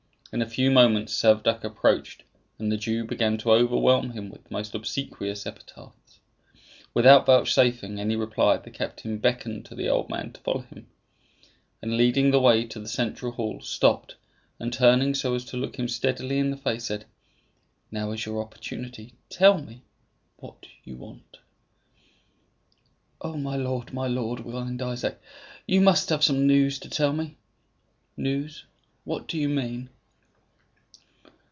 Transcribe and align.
In 0.33 0.41
a 0.41 0.47
few 0.47 0.71
moments 0.71 1.13
Servadac 1.13 1.61
approached, 1.65 2.23
and 2.57 2.71
the 2.71 2.77
Jew 2.77 3.03
began 3.03 3.37
to 3.39 3.51
overwhelm 3.51 4.11
him 4.11 4.29
with 4.29 4.45
the 4.45 4.49
most 4.53 4.73
obsequious 4.73 5.45
epithets. 5.45 6.21
Without 6.93 7.25
vouchsafing 7.25 7.99
any 7.99 8.15
reply, 8.15 8.55
the 8.55 8.71
captain 8.71 9.17
beckoned 9.17 9.65
to 9.65 9.75
the 9.75 9.89
old 9.89 10.09
man 10.09 10.31
to 10.31 10.39
follow 10.39 10.61
him, 10.61 10.87
and 11.81 11.97
leading 11.97 12.31
the 12.31 12.39
way 12.39 12.63
to 12.63 12.79
the 12.79 12.87
central 12.87 13.33
hall, 13.33 13.59
stopped, 13.59 14.15
and 14.57 14.71
turning 14.71 15.13
so 15.13 15.35
as 15.35 15.43
to 15.43 15.57
look 15.57 15.77
him 15.77 15.89
steadily 15.89 16.39
in 16.39 16.49
the 16.49 16.55
face, 16.55 16.85
said, 16.85 17.03
"Now 17.91 18.11
is 18.11 18.25
your 18.25 18.41
opportunity. 18.41 19.15
Tell 19.29 19.61
me 19.61 19.81
what 20.37 20.65
you 20.85 20.95
want." 20.95 21.39
"Oh, 23.19 23.35
my 23.35 23.57
lord, 23.57 23.91
my 23.93 24.07
lord," 24.07 24.39
whined 24.39 24.81
Isaac, 24.81 25.19
"you 25.67 25.81
must 25.81 26.07
have 26.07 26.23
some 26.23 26.47
news 26.47 26.79
to 26.79 26.89
tell 26.89 27.11
me." 27.11 27.35
"News? 28.15 28.63
What 29.03 29.27
do 29.27 29.37
you 29.37 29.49
mean?" 29.49 29.89